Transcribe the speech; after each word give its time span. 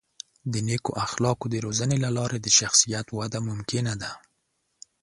د 0.53 0.53
نیکو 0.67 0.91
اخلاقو 1.05 1.45
د 1.49 1.55
روزنې 1.65 1.97
له 2.05 2.09
لارې 2.17 2.37
د 2.41 2.47
شخصیت 2.59 3.07
وده 3.17 3.39
ممکنه 3.49 3.93
ده. 4.01 4.11